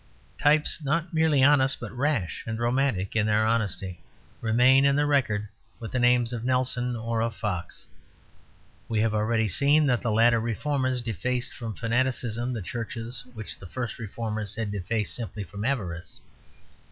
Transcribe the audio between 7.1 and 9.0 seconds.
of Fox. We